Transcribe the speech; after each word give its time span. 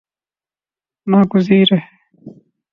نا 1.07 1.19
گزیر 1.31 1.67
ہے 1.73 1.81